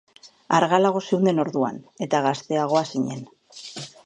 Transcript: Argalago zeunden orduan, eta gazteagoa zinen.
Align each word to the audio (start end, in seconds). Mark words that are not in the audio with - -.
Argalago 0.59 1.03
zeunden 1.11 1.43
orduan, 1.45 1.79
eta 2.07 2.23
gazteagoa 2.29 2.83
zinen. 2.95 3.25